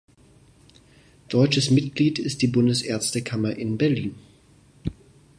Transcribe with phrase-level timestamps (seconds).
[1.29, 4.15] Deutsches Mitglied ist die Bundesärztekammer in Berlin.